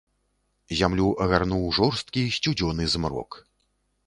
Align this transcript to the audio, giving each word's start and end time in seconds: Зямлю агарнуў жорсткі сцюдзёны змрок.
Зямлю 0.79 1.07
агарнуў 1.25 1.67
жорсткі 1.79 2.25
сцюдзёны 2.39 2.83
змрок. 2.97 3.41